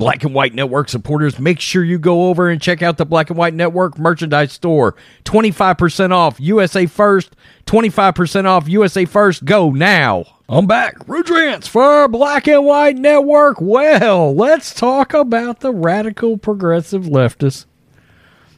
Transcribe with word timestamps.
Black 0.00 0.24
and 0.24 0.32
White 0.32 0.54
Network 0.54 0.88
supporters, 0.88 1.38
make 1.38 1.60
sure 1.60 1.84
you 1.84 1.98
go 1.98 2.28
over 2.28 2.48
and 2.48 2.58
check 2.58 2.80
out 2.80 2.96
the 2.96 3.04
Black 3.04 3.28
and 3.28 3.38
White 3.38 3.52
Network 3.52 3.98
merchandise 3.98 4.50
store. 4.50 4.96
25% 5.24 6.10
off 6.10 6.40
USA 6.40 6.86
First, 6.86 7.36
25% 7.66 8.46
off 8.46 8.66
USA 8.66 9.04
First. 9.04 9.44
Go 9.44 9.70
now. 9.70 10.24
I'm 10.48 10.66
back. 10.66 10.98
Rudrance 11.00 11.68
for 11.68 12.08
Black 12.08 12.48
and 12.48 12.64
White 12.64 12.96
Network. 12.96 13.60
Well, 13.60 14.34
let's 14.34 14.72
talk 14.72 15.12
about 15.12 15.60
the 15.60 15.70
radical 15.70 16.38
progressive 16.38 17.04
leftist 17.04 17.66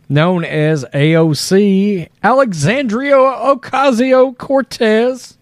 known 0.09 0.45
as 0.45 0.85
AOC, 0.95 2.09
Alexandria 2.23 3.17
Ocasio 3.17 4.39
Cortez. 4.39 5.39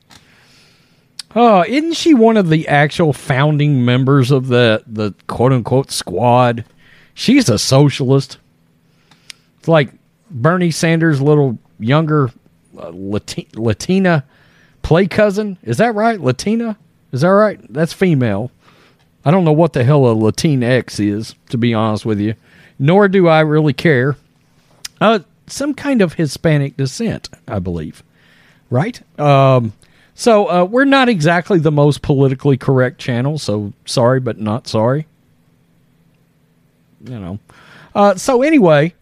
Oh, 1.34 1.64
isn't 1.66 1.94
she 1.94 2.12
one 2.14 2.36
of 2.36 2.48
the 2.48 2.66
actual 2.66 3.12
founding 3.12 3.84
members 3.84 4.30
of 4.30 4.48
the 4.48 4.82
the 4.86 5.14
quote 5.26 5.52
unquote 5.52 5.90
squad? 5.90 6.64
She's 7.14 7.48
a 7.48 7.58
socialist. 7.58 8.38
It's 9.58 9.68
like 9.68 9.92
Bernie 10.30 10.70
Sanders' 10.70 11.20
little 11.20 11.58
younger 11.78 12.30
uh, 12.78 12.90
Lati- 12.90 13.54
Latina 13.56 14.24
play 14.82 15.06
cousin. 15.06 15.58
Is 15.62 15.76
that 15.78 15.94
right? 15.94 16.20
Latina? 16.20 16.76
Is 17.12 17.20
that 17.20 17.28
right? 17.28 17.60
That's 17.72 17.92
female. 17.92 18.50
I 19.24 19.30
don't 19.30 19.44
know 19.44 19.52
what 19.52 19.74
the 19.74 19.84
hell 19.84 20.06
a 20.06 20.14
Latinx 20.14 20.98
is, 20.98 21.34
to 21.50 21.58
be 21.58 21.74
honest 21.74 22.06
with 22.06 22.20
you. 22.20 22.34
Nor 22.78 23.08
do 23.08 23.28
I 23.28 23.40
really 23.40 23.74
care. 23.74 24.16
Uh, 25.00 25.20
some 25.46 25.74
kind 25.74 26.00
of 26.00 26.14
Hispanic 26.14 26.76
descent, 26.76 27.28
I 27.46 27.58
believe. 27.58 28.02
Right? 28.70 29.00
Um, 29.20 29.74
so 30.20 30.50
uh, 30.50 30.64
we're 30.64 30.84
not 30.84 31.08
exactly 31.08 31.58
the 31.58 31.72
most 31.72 32.02
politically 32.02 32.58
correct 32.58 32.98
channel. 32.98 33.38
So 33.38 33.72
sorry, 33.86 34.20
but 34.20 34.38
not 34.38 34.68
sorry. 34.68 35.06
You 37.02 37.18
know. 37.18 37.38
Uh, 37.94 38.16
so 38.16 38.42
anyway, 38.42 38.92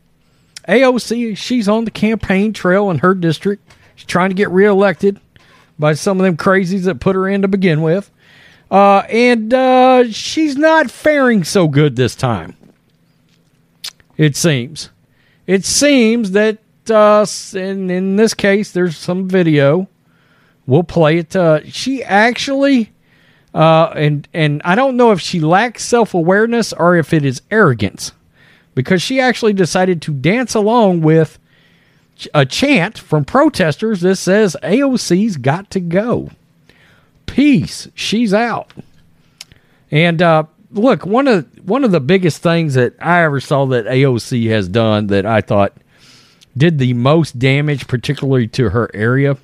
AOC, 0.69 1.37
she's 1.37 1.69
on 1.69 1.85
the 1.85 1.91
campaign 1.91 2.53
trail 2.53 2.89
in 2.89 2.99
her 2.99 3.15
district. 3.15 3.69
She's 3.97 4.07
trying 4.07 4.31
to 4.31 4.35
get 4.35 4.49
reelected 4.51 5.19
by 5.77 5.95
some 5.95 6.21
of 6.21 6.25
them 6.25 6.37
crazies 6.37 6.85
that 6.85 7.01
put 7.01 7.17
her 7.17 7.27
in 7.27 7.43
to 7.43 7.49
begin 7.49 7.83
with. 7.83 8.13
Uh, 8.71 8.99
and 9.09 9.53
uh, 9.53 10.09
she's 10.13 10.57
not 10.57 10.89
faring 10.89 11.43
so 11.43 11.67
good 11.67 11.97
this 11.97 12.15
time. 12.15 12.55
It 14.17 14.37
seems. 14.37 14.91
It 15.49 15.65
seems 15.65 16.31
that, 16.31 16.59
uh, 16.89 17.27
in, 17.55 17.91
in 17.91 18.15
this 18.15 18.35
case, 18.35 18.71
there's 18.71 18.97
some 18.97 19.29
video. 19.29 19.89
We'll 20.69 20.83
play 20.83 21.17
it. 21.17 21.35
Uh, 21.35 21.65
she 21.65 22.05
actually, 22.05 22.93
uh, 23.55 23.91
and 23.97 24.29
and 24.35 24.61
I 24.67 24.75
don't 24.75 24.99
know 24.99 25.13
if 25.13 25.21
she 25.21 25.41
lacks 25.41 25.83
self 25.83 26.13
awareness 26.13 26.75
or 26.75 26.95
if 26.95 27.15
it 27.15 27.25
is 27.25 27.41
arrogance, 27.51 28.13
because 28.75 29.01
she 29.01 29.19
actually 29.19 29.55
decided 29.55 30.03
to 30.03 30.13
dance 30.13 30.55
along 30.55 31.01
with 31.01 31.39
a 32.35 32.45
chant 32.45 32.99
from 32.99 33.25
protesters 33.25 34.03
that 34.03 34.17
says 34.17 34.59
AOC's 34.63 35.39
got 35.39 35.71
to 35.71 35.81
go. 35.81 36.33
Peace. 37.25 37.89
She's 37.95 38.35
out. 38.35 38.71
And 39.91 40.21
uh, 40.21 40.45
look, 40.71 41.07
one 41.07 41.29
of 41.29 41.47
one 41.67 41.83
of 41.83 41.93
the 41.93 42.01
biggest 42.01 42.43
things 42.43 42.75
that 42.75 42.93
I 43.01 43.23
ever 43.23 43.41
saw 43.41 43.65
that 43.67 43.87
AOC 43.87 44.51
has 44.51 44.69
done 44.69 45.07
that 45.07 45.25
I 45.25 45.41
thought 45.41 45.73
did 46.55 46.79
the 46.79 46.93
most 46.93 47.39
damage, 47.39 47.89
particularly 47.89 48.49
to 48.49 48.69
her 48.69 48.91
area, 48.93 49.39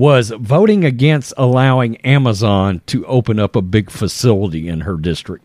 was 0.00 0.30
voting 0.30 0.82
against 0.82 1.34
allowing 1.36 1.98
Amazon 1.98 2.80
to 2.86 3.04
open 3.04 3.38
up 3.38 3.54
a 3.54 3.60
big 3.60 3.90
facility 3.90 4.66
in 4.66 4.80
her 4.80 4.96
district. 4.96 5.44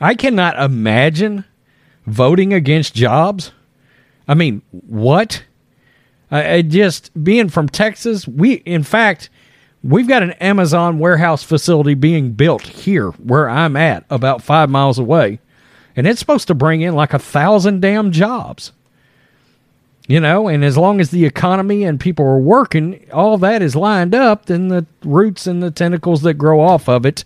I 0.00 0.14
cannot 0.14 0.58
imagine 0.58 1.44
voting 2.06 2.54
against 2.54 2.94
jobs. 2.94 3.52
I 4.26 4.32
mean, 4.32 4.62
what? 4.70 5.44
I, 6.30 6.54
I 6.54 6.62
just 6.62 7.12
being 7.22 7.50
from 7.50 7.68
Texas, 7.68 8.26
we 8.26 8.54
in 8.54 8.82
fact 8.82 9.28
we've 9.84 10.08
got 10.08 10.22
an 10.22 10.32
Amazon 10.32 10.98
warehouse 10.98 11.42
facility 11.42 11.92
being 11.92 12.32
built 12.32 12.62
here 12.62 13.10
where 13.10 13.46
I'm 13.46 13.76
at, 13.76 14.06
about 14.08 14.40
five 14.40 14.70
miles 14.70 14.98
away, 14.98 15.38
and 15.94 16.06
it's 16.06 16.18
supposed 16.18 16.48
to 16.48 16.54
bring 16.54 16.80
in 16.80 16.94
like 16.94 17.12
a 17.12 17.18
thousand 17.18 17.82
damn 17.82 18.10
jobs. 18.10 18.72
You 20.08 20.18
know, 20.18 20.48
and 20.48 20.64
as 20.64 20.76
long 20.76 21.00
as 21.00 21.10
the 21.10 21.24
economy 21.24 21.84
and 21.84 22.00
people 22.00 22.24
are 22.24 22.38
working, 22.38 23.06
all 23.12 23.38
that 23.38 23.62
is 23.62 23.76
lined 23.76 24.14
up, 24.14 24.46
then 24.46 24.68
the 24.68 24.84
roots 25.04 25.46
and 25.46 25.62
the 25.62 25.70
tentacles 25.70 26.22
that 26.22 26.34
grow 26.34 26.60
off 26.60 26.88
of 26.88 27.06
it, 27.06 27.24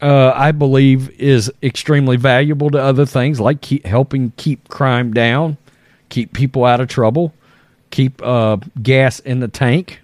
uh, 0.00 0.32
I 0.34 0.52
believe, 0.52 1.10
is 1.20 1.52
extremely 1.62 2.16
valuable 2.16 2.70
to 2.70 2.78
other 2.78 3.04
things 3.04 3.40
like 3.40 3.60
keep, 3.60 3.84
helping 3.84 4.32
keep 4.38 4.68
crime 4.68 5.12
down, 5.12 5.58
keep 6.08 6.32
people 6.32 6.64
out 6.64 6.80
of 6.80 6.88
trouble, 6.88 7.34
keep 7.90 8.22
uh, 8.22 8.56
gas 8.82 9.18
in 9.18 9.40
the 9.40 9.48
tank, 9.48 10.00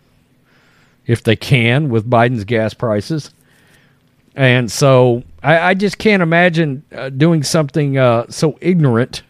if 1.07 1.23
they 1.23 1.37
can, 1.37 1.89
with 1.89 2.11
Biden's 2.11 2.45
gas 2.45 2.75
prices. 2.75 3.33
And 4.35 4.71
so 4.71 5.23
I, 5.43 5.71
I 5.71 5.75
just 5.75 5.97
can't 5.97 6.23
imagine 6.23 6.85
uh, 6.95 7.09
doing 7.09 7.43
something 7.43 7.97
uh, 7.97 8.27
so 8.29 8.59
ignorant 8.61 9.23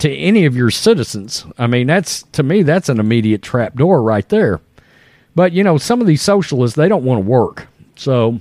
to 0.00 0.14
any 0.14 0.44
of 0.46 0.56
your 0.56 0.70
citizens. 0.70 1.44
I 1.58 1.66
mean, 1.66 1.86
that's 1.86 2.22
to 2.32 2.42
me, 2.42 2.62
that's 2.62 2.88
an 2.88 2.98
immediate 2.98 3.42
trap 3.42 3.74
door 3.76 4.02
right 4.02 4.28
there. 4.28 4.60
But 5.34 5.52
you 5.52 5.62
know, 5.62 5.78
some 5.78 6.00
of 6.00 6.06
these 6.06 6.22
socialists 6.22 6.76
they 6.76 6.88
don't 6.88 7.04
want 7.04 7.22
to 7.22 7.30
work. 7.30 7.68
So 7.96 8.40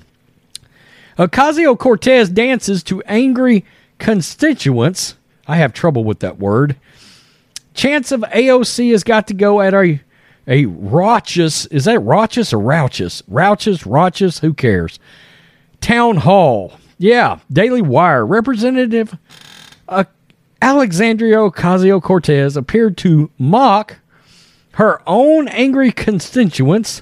Ocasio 1.17 1.77
Cortez 1.77 2.29
dances 2.29 2.81
to 2.83 3.01
angry 3.03 3.65
constituents. 3.99 5.15
I 5.47 5.57
have 5.57 5.73
trouble 5.73 6.03
with 6.03 6.19
that 6.19 6.39
word. 6.39 6.75
Chance 7.73 8.11
of 8.11 8.21
AOC 8.21 8.91
has 8.91 9.03
got 9.03 9.27
to 9.27 9.33
go 9.33 9.61
at 9.61 9.73
a 9.73 10.01
a 10.47 10.65
raucous. 10.65 11.65
Is 11.67 11.85
that 11.85 11.99
raucous 11.99 12.53
or 12.53 12.59
rouchous? 12.59 13.21
Rouchous, 13.29 13.85
raucous. 13.85 14.39
Who 14.39 14.53
cares? 14.53 14.97
Town 15.79 16.17
hall. 16.17 16.73
Yeah, 16.97 17.39
Daily 17.51 17.81
Wire. 17.81 18.25
Representative 18.25 19.15
uh, 19.87 20.05
Alexandria 20.61 21.37
Ocasio 21.37 22.01
Cortez 22.01 22.57
appeared 22.57 22.97
to 22.97 23.31
mock 23.37 23.99
her 24.73 25.01
own 25.07 25.47
angry 25.47 25.91
constituents 25.91 27.01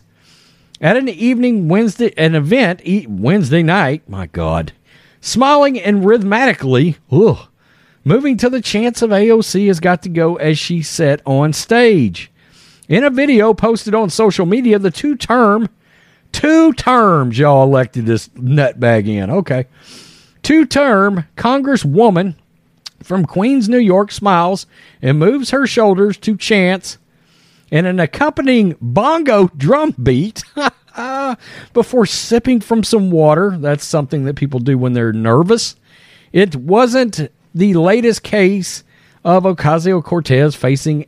at 0.79 0.95
an 0.95 1.09
evening 1.09 1.67
Wednesday 1.67 2.13
an 2.17 2.35
event 2.35 2.81
Wednesday 3.07 3.63
night. 3.63 4.07
My 4.07 4.27
God, 4.27 4.73
smiling 5.21 5.79
and 5.79 6.05
rhythmically, 6.05 6.97
ugh, 7.11 7.47
moving 8.03 8.37
to 8.37 8.49
the 8.49 8.61
chance 8.61 9.01
of 9.01 9.09
AOC 9.09 9.67
has 9.67 9.79
got 9.79 10.03
to 10.03 10.09
go 10.09 10.35
as 10.35 10.59
she 10.59 10.83
sat 10.83 11.21
on 11.25 11.51
stage. 11.51 12.31
In 12.87 13.03
a 13.03 13.09
video 13.09 13.53
posted 13.53 13.95
on 13.95 14.09
social 14.09 14.45
media, 14.45 14.77
the 14.79 14.91
two 14.91 15.15
term, 15.15 15.67
two 16.31 16.73
terms 16.73 17.39
y'all 17.39 17.63
elected 17.63 18.05
this 18.05 18.27
nutbag 18.29 19.07
in. 19.07 19.29
Okay, 19.31 19.65
two 20.43 20.65
term 20.65 21.25
Congresswoman 21.35 22.35
from 23.03 23.25
Queens, 23.25 23.69
New 23.69 23.77
York, 23.77 24.11
smiles 24.11 24.65
and 25.01 25.19
moves 25.19 25.51
her 25.51 25.67
shoulders 25.67 26.17
to 26.17 26.35
chants 26.35 26.97
and 27.71 27.85
an 27.85 27.99
accompanying 27.99 28.75
bongo 28.81 29.49
drum 29.57 29.91
beat 30.01 30.43
before 31.73 32.05
sipping 32.05 32.59
from 32.59 32.83
some 32.83 33.11
water. 33.11 33.57
That's 33.57 33.85
something 33.85 34.25
that 34.25 34.35
people 34.35 34.59
do 34.59 34.77
when 34.77 34.93
they're 34.93 35.13
nervous. 35.13 35.75
It 36.31 36.55
wasn't 36.55 37.29
the 37.53 37.73
latest 37.75 38.23
case 38.23 38.83
of 39.23 39.43
Ocasio 39.43 40.03
Cortez 40.03 40.55
facing 40.55 41.07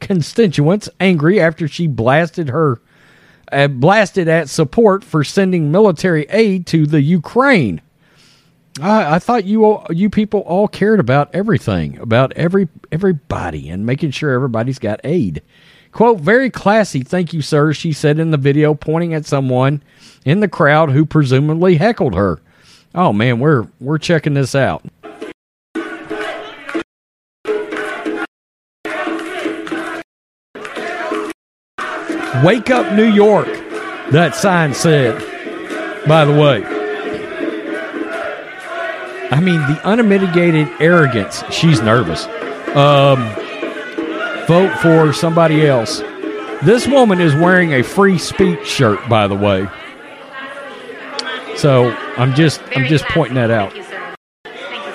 constituents 0.00 0.88
angry 0.98 1.40
after 1.40 1.68
she 1.68 1.86
blasted 1.86 2.48
her 2.48 2.80
uh, 3.52 3.68
blasted 3.68 4.28
at 4.28 4.48
support 4.48 5.02
for 5.02 5.24
sending 5.24 5.72
military 5.72 6.26
aid 6.30 6.66
to 6.68 6.86
the 6.86 7.02
Ukraine. 7.02 7.80
I, 8.78 9.16
I 9.16 9.18
thought 9.18 9.44
you 9.44 9.64
all, 9.64 9.86
you 9.90 10.08
people 10.10 10.40
all 10.40 10.68
cared 10.68 11.00
about 11.00 11.34
everything, 11.34 11.98
about 11.98 12.32
every 12.34 12.68
everybody, 12.92 13.68
and 13.68 13.84
making 13.84 14.12
sure 14.12 14.30
everybody's 14.30 14.78
got 14.78 15.00
aid. 15.02 15.42
Quote, 15.92 16.20
very 16.20 16.50
classy, 16.50 17.02
thank 17.02 17.32
you, 17.32 17.42
sir, 17.42 17.72
she 17.72 17.92
said 17.92 18.20
in 18.20 18.30
the 18.30 18.36
video, 18.36 18.74
pointing 18.74 19.12
at 19.12 19.26
someone 19.26 19.82
in 20.24 20.38
the 20.38 20.46
crowd 20.46 20.90
who 20.90 21.04
presumably 21.04 21.76
heckled 21.76 22.14
her. 22.14 22.40
Oh 22.94 23.12
man, 23.12 23.40
we're 23.40 23.66
we're 23.80 23.98
checking 23.98 24.34
this 24.34 24.54
out. 24.54 24.84
Wake 32.44 32.70
up, 32.70 32.94
New 32.94 33.10
York, 33.10 33.48
that 34.12 34.34
sign 34.34 34.72
said, 34.72 35.18
by 36.06 36.24
the 36.24 36.32
way. 36.32 36.79
I 39.30 39.40
mean, 39.40 39.60
the 39.60 39.80
unmitigated 39.84 40.68
arrogance. 40.80 41.42
She's 41.50 41.80
nervous. 41.80 42.26
Um, 42.76 43.22
vote 44.46 44.76
for 44.80 45.12
somebody 45.12 45.66
else. 45.66 46.00
This 46.62 46.86
woman 46.86 47.20
is 47.20 47.34
wearing 47.34 47.72
a 47.72 47.82
free 47.82 48.18
speech 48.18 48.66
shirt, 48.66 49.06
by 49.08 49.26
the 49.28 49.36
way. 49.36 49.66
So 51.56 51.90
I'm 52.16 52.34
just 52.34 52.60
I'm 52.76 52.86
just 52.86 53.04
pointing 53.06 53.34
that 53.34 53.50
out. 53.50 53.72
Thank 53.72 53.76
you, 53.76 53.82
sir. 53.84 54.14
Thank 54.44 54.84
you, 54.86 54.92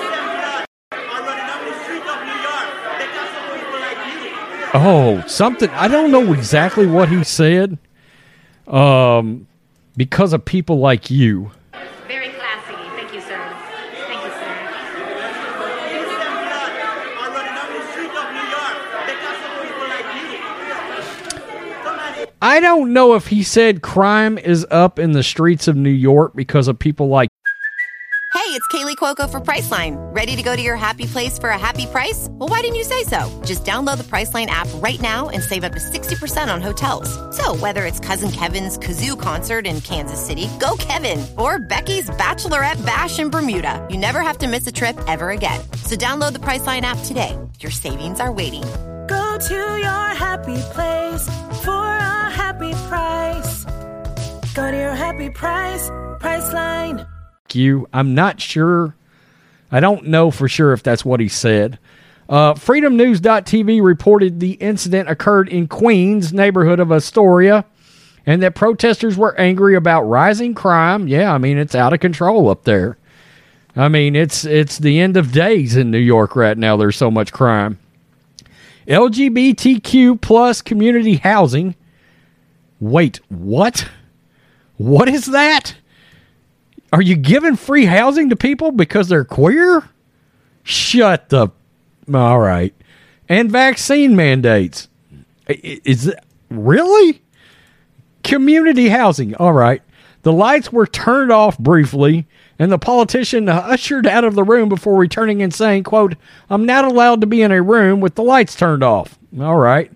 sir. 0.00 0.64
are 0.92 1.24
running 1.24 1.48
up 1.48 1.64
the 1.64 1.74
streets 1.82 2.08
of 2.08 2.24
New 2.26 2.38
York. 2.42 2.68
They 2.98 3.06
got 3.14 3.28
some 3.34 3.58
people 3.58 3.80
like 3.80 4.24
you. 4.24 4.30
Oh, 4.74 5.24
something 5.26 5.70
I 5.70 5.88
don't 5.88 6.10
know 6.10 6.32
exactly 6.32 6.86
what 6.86 7.08
he 7.08 7.24
said. 7.24 7.78
Um 8.66 9.46
because 9.96 10.32
of 10.32 10.44
people 10.44 10.78
like 10.78 11.10
you. 11.10 11.50
Very 12.08 12.30
classy. 12.30 12.74
Thank 12.96 13.12
you, 13.14 13.20
sir. 13.20 13.38
Thank 14.06 14.22
you, 14.24 14.30
sir. 14.30 14.56
These 15.86 16.18
them 16.18 16.34
blood 16.46 16.72
are 17.18 17.30
running 17.30 17.56
up 17.58 17.68
the 17.70 17.82
streets 17.90 18.16
of 18.16 18.26
New 18.34 18.46
York. 18.50 18.76
They 19.06 19.14
got 19.22 19.36
some 19.38 19.54
people 19.62 19.86
like 19.86 20.08
you. 20.18 20.38
Somebody 21.84 22.29
I 22.42 22.60
don't 22.60 22.94
know 22.94 23.14
if 23.14 23.26
he 23.26 23.42
said 23.42 23.82
crime 23.82 24.38
is 24.38 24.66
up 24.70 24.98
in 24.98 25.12
the 25.12 25.22
streets 25.22 25.68
of 25.68 25.76
New 25.76 25.90
York 25.90 26.32
because 26.34 26.68
of 26.68 26.78
people 26.78 27.08
like 27.08 27.28
Hey, 28.32 28.56
it's 28.56 28.66
Kaley 28.68 28.96
Cuoco 28.96 29.28
for 29.28 29.40
Priceline. 29.40 29.96
Ready 30.14 30.36
to 30.36 30.42
go 30.42 30.56
to 30.56 30.62
your 30.62 30.76
happy 30.76 31.04
place 31.04 31.38
for 31.38 31.50
a 31.50 31.58
happy 31.58 31.86
price? 31.86 32.28
Well, 32.30 32.48
why 32.48 32.60
didn't 32.60 32.76
you 32.76 32.84
say 32.84 33.02
so? 33.02 33.28
Just 33.44 33.64
download 33.64 33.98
the 33.98 34.04
Priceline 34.04 34.46
app 34.46 34.68
right 34.76 35.00
now 35.00 35.28
and 35.28 35.42
save 35.42 35.62
up 35.64 35.72
to 35.72 35.78
60% 35.78 36.52
on 36.52 36.62
hotels. 36.62 37.10
So, 37.36 37.56
whether 37.56 37.86
it's 37.86 37.98
Cousin 38.00 38.30
Kevin's 38.30 38.78
Kazoo 38.78 39.20
concert 39.20 39.66
in 39.66 39.80
Kansas 39.80 40.24
City, 40.24 40.48
go 40.60 40.76
Kevin, 40.78 41.26
or 41.38 41.58
Becky's 41.58 42.08
Bachelorette 42.10 42.84
Bash 42.86 43.18
in 43.18 43.30
Bermuda, 43.30 43.84
you 43.90 43.98
never 43.98 44.20
have 44.20 44.38
to 44.38 44.48
miss 44.48 44.66
a 44.66 44.72
trip 44.72 44.98
ever 45.06 45.30
again. 45.30 45.60
So, 45.84 45.96
download 45.96 46.32
the 46.32 46.40
Priceline 46.40 46.82
app 46.82 46.98
today. 47.04 47.36
Your 47.60 47.72
savings 47.72 48.20
are 48.20 48.32
waiting. 48.32 48.62
Go 49.08 49.38
to 49.48 49.76
your 49.78 50.06
happy 50.14 50.58
place 50.72 51.22
for 51.64 51.70
a 51.70 51.89
happy 52.30 52.72
price. 52.88 53.64
Go 54.54 54.70
to 54.70 54.76
your 54.76 54.94
happy 54.94 55.30
price, 55.30 55.90
Priceline. 56.20 57.06
you. 57.52 57.88
I'm 57.92 58.14
not 58.14 58.40
sure. 58.40 58.94
I 59.72 59.80
don't 59.80 60.06
know 60.06 60.30
for 60.30 60.48
sure 60.48 60.72
if 60.72 60.82
that's 60.82 61.04
what 61.04 61.20
he 61.20 61.28
said. 61.28 61.78
Uh, 62.28 62.54
FreedomNews.tv 62.54 63.82
reported 63.82 64.38
the 64.40 64.52
incident 64.52 65.08
occurred 65.08 65.48
in 65.48 65.66
Queens, 65.66 66.32
neighborhood 66.32 66.78
of 66.80 66.92
Astoria, 66.92 67.64
and 68.26 68.42
that 68.42 68.54
protesters 68.54 69.16
were 69.16 69.38
angry 69.38 69.74
about 69.74 70.02
rising 70.02 70.54
crime. 70.54 71.08
Yeah, 71.08 71.32
I 71.32 71.38
mean 71.38 71.58
it's 71.58 71.74
out 71.74 71.92
of 71.92 72.00
control 72.00 72.48
up 72.48 72.64
there. 72.64 72.98
I 73.76 73.88
mean 73.88 74.14
it's 74.14 74.44
it's 74.44 74.78
the 74.78 75.00
end 75.00 75.16
of 75.16 75.32
days 75.32 75.76
in 75.76 75.90
New 75.90 75.98
York 75.98 76.36
right 76.36 76.56
now. 76.58 76.76
There's 76.76 76.96
so 76.96 77.10
much 77.10 77.32
crime. 77.32 77.78
LGBTQ 78.86 80.20
plus 80.20 80.62
community 80.62 81.16
housing. 81.16 81.74
Wait, 82.80 83.20
what? 83.28 83.88
What 84.76 85.08
is 85.08 85.26
that? 85.26 85.74
Are 86.92 87.02
you 87.02 87.14
giving 87.14 87.56
free 87.56 87.84
housing 87.84 88.30
to 88.30 88.36
people 88.36 88.72
because 88.72 89.08
they're 89.08 89.24
queer? 89.24 89.88
Shut 90.62 91.28
the. 91.28 91.48
All 92.12 92.40
right. 92.40 92.74
And 93.28 93.50
vaccine 93.50 94.16
mandates. 94.16 94.88
Is 95.46 96.08
it 96.08 96.18
really? 96.50 97.22
Community 98.24 98.88
housing. 98.88 99.34
All 99.36 99.52
right. 99.52 99.82
The 100.22 100.32
lights 100.32 100.72
were 100.72 100.86
turned 100.86 101.32
off 101.32 101.58
briefly, 101.58 102.26
and 102.58 102.70
the 102.70 102.78
politician 102.78 103.48
ushered 103.48 104.06
out 104.06 104.24
of 104.24 104.34
the 104.34 104.44
room 104.44 104.68
before 104.68 104.98
returning 104.98 105.42
and 105.42 105.54
saying, 105.54 105.84
quote, 105.84 106.14
I'm 106.50 106.66
not 106.66 106.84
allowed 106.84 107.22
to 107.22 107.26
be 107.26 107.40
in 107.40 107.52
a 107.52 107.62
room 107.62 108.00
with 108.00 108.16
the 108.16 108.22
lights 108.22 108.54
turned 108.54 108.82
off. 108.82 109.18
All 109.38 109.56
right. 109.56 109.90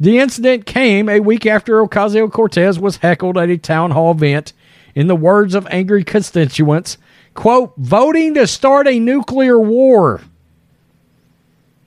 The 0.00 0.18
incident 0.18 0.64
came 0.64 1.08
a 1.08 1.20
week 1.20 1.44
after 1.44 1.82
Ocasio 1.82 2.30
Cortez 2.30 2.78
was 2.78 2.98
heckled 2.98 3.36
at 3.36 3.50
a 3.50 3.58
town 3.58 3.90
hall 3.90 4.12
event, 4.12 4.52
in 4.94 5.06
the 5.06 5.16
words 5.16 5.54
of 5.54 5.66
angry 5.70 6.02
constituents, 6.02 6.98
quote, 7.34 7.72
voting 7.76 8.34
to 8.34 8.46
start 8.46 8.88
a 8.88 8.98
nuclear 8.98 9.58
war. 9.58 10.20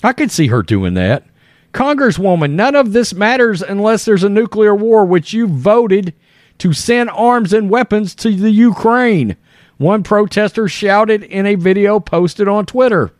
I 0.03 0.13
could 0.13 0.31
see 0.31 0.47
her 0.47 0.63
doing 0.63 0.93
that. 0.95 1.25
Congresswoman, 1.73 2.51
none 2.51 2.75
of 2.75 2.93
this 2.93 3.13
matters 3.13 3.61
unless 3.61 4.05
there's 4.05 4.23
a 4.23 4.29
nuclear 4.29 4.75
war, 4.75 5.05
which 5.05 5.33
you 5.33 5.47
voted 5.47 6.13
to 6.57 6.73
send 6.73 7.09
arms 7.09 7.53
and 7.53 7.69
weapons 7.69 8.13
to 8.15 8.35
the 8.35 8.51
Ukraine. 8.51 9.35
One 9.77 10.03
protester 10.03 10.67
shouted 10.67 11.23
in 11.23 11.45
a 11.45 11.55
video 11.55 11.99
posted 11.99 12.47
on 12.47 12.65
Twitter. 12.65 13.11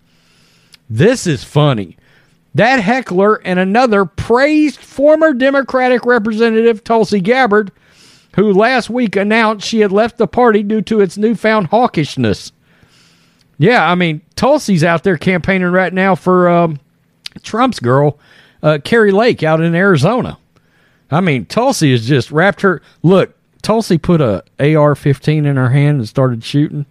This 0.89 1.25
is 1.25 1.43
funny. 1.43 1.97
That 2.53 2.81
heckler 2.81 3.35
and 3.45 3.59
another 3.59 4.05
praised 4.05 4.79
former 4.79 5.33
Democratic 5.33 6.05
Representative 6.05 6.83
Tulsi 6.83 7.21
Gabbard, 7.21 7.71
who 8.35 8.51
last 8.51 8.89
week 8.89 9.15
announced 9.15 9.67
she 9.67 9.79
had 9.79 9.91
left 9.91 10.17
the 10.17 10.27
party 10.27 10.63
due 10.63 10.81
to 10.81 10.99
its 10.99 11.17
newfound 11.17 11.69
hawkishness. 11.69 12.51
Yeah, 13.57 13.89
I 13.89 13.95
mean, 13.95 14.21
Tulsi's 14.35 14.83
out 14.83 15.03
there 15.03 15.17
campaigning 15.17 15.71
right 15.71 15.93
now 15.93 16.15
for 16.15 16.49
um, 16.49 16.79
Trump's 17.43 17.79
girl, 17.79 18.19
uh, 18.63 18.79
Kari 18.83 19.11
Lake, 19.11 19.43
out 19.43 19.61
in 19.61 19.75
Arizona. 19.75 20.37
I 21.09 21.21
mean, 21.21 21.45
Tulsi 21.45 21.91
has 21.91 22.07
just 22.07 22.31
wrapped 22.31 22.61
her. 22.61 22.81
Look, 23.03 23.35
Tulsi 23.61 23.97
put 23.97 24.21
a 24.21 24.43
AR-15 24.59 25.45
in 25.45 25.55
her 25.57 25.69
hand 25.69 25.99
and 25.99 26.07
started 26.09 26.43
shooting, 26.43 26.85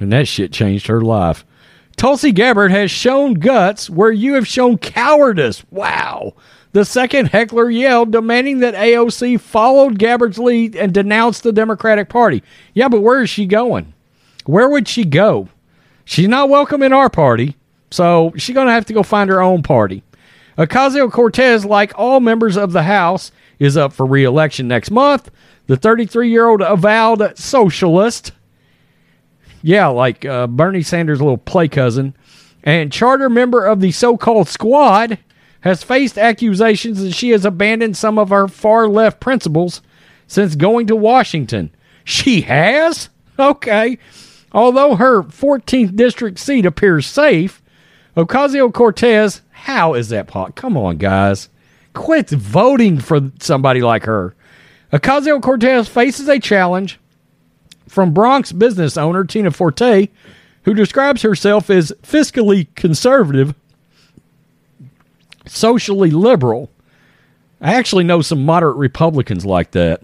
and 0.00 0.12
that 0.12 0.26
shit 0.26 0.52
changed 0.52 0.88
her 0.88 1.00
life. 1.00 1.44
Tulsi 1.98 2.30
Gabbard 2.30 2.70
has 2.70 2.92
shown 2.92 3.34
guts 3.34 3.90
where 3.90 4.12
you 4.12 4.34
have 4.34 4.46
shown 4.46 4.78
cowardice. 4.78 5.64
Wow. 5.72 6.34
The 6.70 6.84
second 6.84 7.26
heckler 7.26 7.68
yelled, 7.68 8.12
demanding 8.12 8.60
that 8.60 8.76
AOC 8.76 9.40
followed 9.40 9.98
Gabbard's 9.98 10.38
lead 10.38 10.76
and 10.76 10.94
denounced 10.94 11.42
the 11.42 11.52
Democratic 11.52 12.08
Party. 12.08 12.44
Yeah, 12.72 12.86
but 12.86 13.00
where 13.00 13.20
is 13.20 13.30
she 13.30 13.46
going? 13.46 13.94
Where 14.46 14.68
would 14.68 14.86
she 14.86 15.04
go? 15.04 15.48
She's 16.04 16.28
not 16.28 16.48
welcome 16.48 16.84
in 16.84 16.92
our 16.92 17.10
party, 17.10 17.56
so 17.90 18.32
she's 18.36 18.54
going 18.54 18.68
to 18.68 18.72
have 18.72 18.86
to 18.86 18.92
go 18.92 19.02
find 19.02 19.28
her 19.28 19.42
own 19.42 19.64
party. 19.64 20.04
Ocasio 20.56 21.10
Cortez, 21.10 21.64
like 21.64 21.98
all 21.98 22.20
members 22.20 22.56
of 22.56 22.70
the 22.70 22.84
House, 22.84 23.32
is 23.58 23.76
up 23.76 23.92
for 23.92 24.06
re 24.06 24.22
election 24.22 24.68
next 24.68 24.92
month. 24.92 25.32
The 25.66 25.76
33 25.76 26.30
year 26.30 26.46
old 26.46 26.62
avowed 26.62 27.36
socialist 27.36 28.30
yeah, 29.62 29.88
like 29.88 30.24
uh, 30.24 30.46
Bernie 30.46 30.82
Sanders' 30.82 31.20
little 31.20 31.38
play 31.38 31.68
cousin, 31.68 32.14
and 32.62 32.92
charter 32.92 33.28
member 33.28 33.64
of 33.64 33.80
the 33.80 33.92
so 33.92 34.16
called 34.16 34.48
squad, 34.48 35.18
has 35.60 35.82
faced 35.82 36.18
accusations 36.18 37.02
that 37.02 37.12
she 37.12 37.30
has 37.30 37.44
abandoned 37.44 37.96
some 37.96 38.18
of 38.18 38.30
her 38.30 38.48
far 38.48 38.88
left 38.88 39.20
principles 39.20 39.82
since 40.26 40.54
going 40.54 40.86
to 40.86 40.96
Washington. 40.96 41.70
She 42.04 42.42
has? 42.42 43.08
Okay. 43.38 43.98
Although 44.52 44.96
her 44.96 45.22
14th 45.22 45.94
district 45.94 46.38
seat 46.38 46.64
appears 46.64 47.06
safe, 47.06 47.62
Ocasio 48.16 48.72
Cortez, 48.72 49.42
how 49.50 49.94
is 49.94 50.08
that 50.08 50.26
pot? 50.26 50.56
Come 50.56 50.76
on, 50.76 50.96
guys. 50.96 51.48
Quit 51.92 52.30
voting 52.30 52.98
for 52.98 53.30
somebody 53.40 53.80
like 53.80 54.04
her. 54.04 54.34
Ocasio 54.92 55.42
Cortez 55.42 55.88
faces 55.88 56.28
a 56.28 56.38
challenge 56.38 56.98
from 57.88 58.12
Bronx 58.12 58.52
business 58.52 58.96
owner 58.96 59.24
Tina 59.24 59.50
Forte, 59.50 60.08
who 60.62 60.74
describes 60.74 61.22
herself 61.22 61.70
as 61.70 61.92
fiscally 62.02 62.66
conservative, 62.74 63.54
socially 65.46 66.10
liberal. 66.10 66.70
I 67.60 67.74
actually 67.74 68.04
know 68.04 68.22
some 68.22 68.44
moderate 68.44 68.76
Republicans 68.76 69.44
like 69.44 69.72
that. 69.72 70.02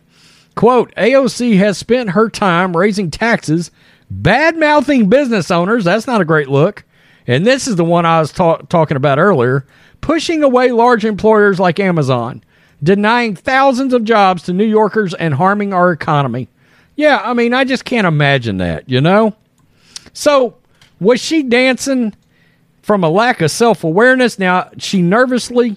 Quote 0.54 0.94
AOC 0.96 1.58
has 1.58 1.78
spent 1.78 2.10
her 2.10 2.28
time 2.28 2.76
raising 2.76 3.10
taxes, 3.10 3.70
bad 4.10 4.56
mouthing 4.56 5.08
business 5.08 5.50
owners. 5.50 5.84
That's 5.84 6.06
not 6.06 6.20
a 6.20 6.24
great 6.24 6.48
look. 6.48 6.84
And 7.26 7.46
this 7.46 7.66
is 7.66 7.76
the 7.76 7.84
one 7.84 8.06
I 8.06 8.20
was 8.20 8.32
ta- 8.32 8.58
talking 8.58 8.96
about 8.96 9.18
earlier 9.18 9.66
pushing 10.04 10.42
away 10.42 10.70
large 10.70 11.02
employers 11.02 11.58
like 11.58 11.80
Amazon, 11.80 12.44
denying 12.82 13.34
thousands 13.34 13.94
of 13.94 14.04
jobs 14.04 14.42
to 14.42 14.52
New 14.52 14.66
Yorkers 14.66 15.14
and 15.14 15.32
harming 15.32 15.72
our 15.72 15.92
economy. 15.92 16.46
Yeah, 16.96 17.20
I 17.24 17.34
mean, 17.34 17.52
I 17.52 17.64
just 17.64 17.84
can't 17.84 18.06
imagine 18.06 18.58
that, 18.58 18.88
you 18.88 19.00
know? 19.00 19.34
So, 20.12 20.56
was 21.00 21.20
she 21.20 21.42
dancing 21.42 22.14
from 22.82 23.02
a 23.02 23.08
lack 23.10 23.40
of 23.40 23.50
self 23.50 23.84
awareness? 23.84 24.38
Now, 24.38 24.70
she 24.78 25.02
nervously. 25.02 25.76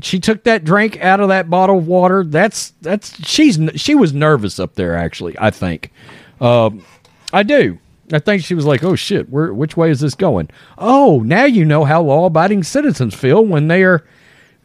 She 0.00 0.18
took 0.18 0.44
that 0.44 0.64
drink 0.64 0.98
out 1.02 1.20
of 1.20 1.28
that 1.28 1.50
bottle 1.50 1.76
of 1.78 1.86
water. 1.86 2.24
That's 2.24 2.72
that's 2.80 3.22
she's 3.28 3.58
she 3.74 3.94
was 3.94 4.14
nervous 4.14 4.58
up 4.58 4.74
there. 4.74 4.96
Actually, 4.96 5.36
I 5.38 5.50
think, 5.50 5.92
um, 6.40 6.82
I 7.30 7.42
do. 7.42 7.78
I 8.10 8.18
think 8.18 8.42
she 8.42 8.54
was 8.54 8.64
like, 8.64 8.82
"Oh 8.82 8.96
shit, 8.96 9.28
where 9.28 9.52
which 9.52 9.76
way 9.76 9.90
is 9.90 10.00
this 10.00 10.14
going?" 10.14 10.48
Oh, 10.78 11.20
now 11.20 11.44
you 11.44 11.66
know 11.66 11.84
how 11.84 12.00
law-abiding 12.02 12.62
citizens 12.62 13.14
feel 13.14 13.44
when 13.44 13.68
they 13.68 13.82
are 13.82 14.02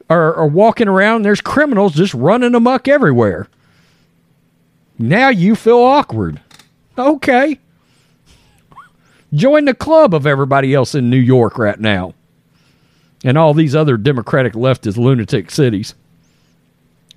are, 0.10 0.34
are 0.36 0.48
walking 0.48 0.88
around. 0.88 1.24
There's 1.24 1.42
criminals 1.42 1.94
just 1.94 2.14
running 2.14 2.56
amok 2.56 2.88
everywhere. 2.88 3.50
Now 5.00 5.30
you 5.30 5.56
feel 5.56 5.80
awkward. 5.80 6.42
Okay. 6.98 7.60
Join 9.34 9.66
the 9.66 9.74
club 9.74 10.14
of 10.16 10.26
everybody 10.26 10.74
else 10.74 10.96
in 10.96 11.10
New 11.10 11.18
York 11.18 11.58
right 11.58 11.80
now. 11.80 12.14
And 13.24 13.38
all 13.38 13.54
these 13.54 13.76
other 13.76 13.98
Democratic 13.98 14.54
leftist 14.54 14.98
lunatic 14.98 15.52
cities 15.52 15.94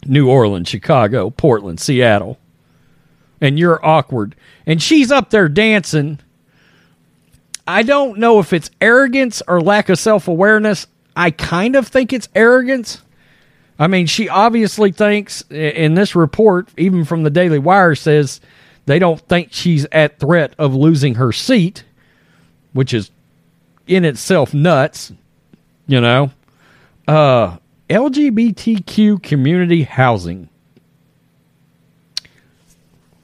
New 0.06 0.28
Orleans, 0.30 0.68
Chicago, 0.68 1.30
Portland, 1.30 1.78
Seattle. 1.80 2.38
and 3.40 3.58
you're 3.58 3.84
awkward. 3.84 4.34
And 4.66 4.82
she's 4.82 5.10
up 5.10 5.30
there 5.30 5.48
dancing. 5.48 6.18
I 7.66 7.82
don't 7.82 8.18
know 8.18 8.38
if 8.40 8.52
it's 8.52 8.70
arrogance 8.80 9.42
or 9.46 9.60
lack 9.60 9.88
of 9.88 9.98
self 9.98 10.26
awareness. 10.28 10.86
I 11.16 11.30
kind 11.30 11.76
of 11.76 11.86
think 11.86 12.12
it's 12.12 12.28
arrogance. 12.34 13.02
I 13.80 13.86
mean, 13.86 14.06
she 14.06 14.28
obviously 14.28 14.92
thinks 14.92 15.42
in 15.50 15.94
this 15.94 16.14
report, 16.14 16.68
even 16.76 17.06
from 17.06 17.22
the 17.22 17.30
Daily 17.30 17.58
Wire, 17.58 17.94
says 17.94 18.38
they 18.84 18.98
don't 18.98 19.18
think 19.22 19.48
she's 19.52 19.86
at 19.90 20.18
threat 20.18 20.54
of 20.58 20.74
losing 20.74 21.14
her 21.14 21.32
seat, 21.32 21.84
which 22.74 22.92
is 22.92 23.10
in 23.86 24.04
itself 24.04 24.52
nuts, 24.52 25.12
you 25.86 25.98
know. 25.98 26.30
Uh, 27.08 27.56
LGBTQ 27.88 29.22
community 29.22 29.84
housing. 29.84 30.50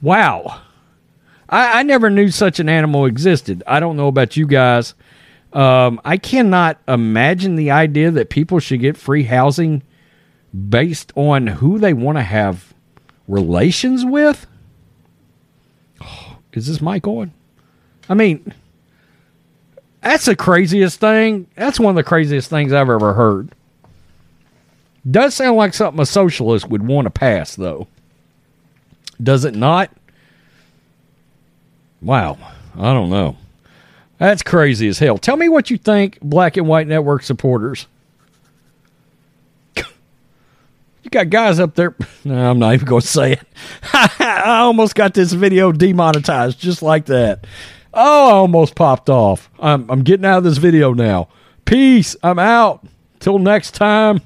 Wow. 0.01 0.61
I, 1.47 1.81
I 1.81 1.83
never 1.83 2.09
knew 2.09 2.31
such 2.31 2.59
an 2.59 2.67
animal 2.67 3.05
existed. 3.05 3.61
I 3.67 3.79
don't 3.79 3.95
know 3.95 4.07
about 4.07 4.35
you 4.35 4.47
guys. 4.47 4.95
Um, 5.53 6.01
I 6.03 6.17
cannot 6.17 6.81
imagine 6.87 7.57
the 7.57 7.69
idea 7.69 8.09
that 8.09 8.31
people 8.31 8.59
should 8.59 8.81
get 8.81 8.97
free 8.97 9.23
housing 9.23 9.83
based 10.57 11.11
on 11.15 11.47
who 11.47 11.79
they 11.79 11.93
want 11.93 12.17
to 12.17 12.23
have 12.23 12.73
relations 13.27 14.05
with. 14.05 14.47
Is 16.53 16.67
this 16.67 16.81
mic 16.81 17.07
on? 17.07 17.33
I 18.09 18.13
mean, 18.13 18.53
that's 20.01 20.25
the 20.25 20.35
craziest 20.35 20.99
thing. 20.99 21.47
That's 21.55 21.79
one 21.79 21.91
of 21.91 21.95
the 21.95 22.07
craziest 22.07 22.49
things 22.49 22.71
I've 22.71 22.89
ever 22.89 23.13
heard. 23.13 23.49
Does 25.09 25.35
sound 25.35 25.57
like 25.57 25.73
something 25.73 26.01
a 26.01 26.05
socialist 26.05 26.69
would 26.69 26.85
want 26.85 27.05
to 27.05 27.11
pass, 27.11 27.55
though. 27.55 27.87
Does 29.21 29.45
it 29.45 29.55
not? 29.55 29.91
Wow. 32.01 32.37
I 32.75 32.93
don't 32.93 33.09
know. 33.09 33.37
That's 34.17 34.43
crazy 34.43 34.87
as 34.87 34.99
hell. 34.99 35.17
Tell 35.17 35.37
me 35.37 35.49
what 35.49 35.69
you 35.69 35.77
think, 35.77 36.19
Black 36.21 36.57
and 36.57 36.67
White 36.67 36.87
Network 36.87 37.23
supporters. 37.23 37.87
You 41.07 41.11
got 41.11 41.29
guys 41.29 41.57
up 41.57 41.75
there. 41.75 41.95
No, 42.25 42.51
I'm 42.51 42.59
not 42.59 42.73
even 42.73 42.85
going 42.85 42.99
to 42.99 43.07
say 43.07 43.31
it. 43.33 43.47
I 43.93 44.59
almost 44.59 44.95
got 44.95 45.13
this 45.13 45.31
video 45.31 45.71
demonetized 45.71 46.59
just 46.59 46.81
like 46.81 47.05
that. 47.05 47.47
Oh, 47.93 48.27
I 48.27 48.33
almost 48.33 48.75
popped 48.75 49.09
off. 49.09 49.49
I'm, 49.57 49.89
I'm 49.89 50.03
getting 50.03 50.25
out 50.25 50.39
of 50.39 50.43
this 50.43 50.57
video 50.57 50.91
now. 50.91 51.29
Peace. 51.63 52.17
I'm 52.21 52.37
out. 52.37 52.85
Till 53.21 53.39
next 53.39 53.75
time. 53.75 54.19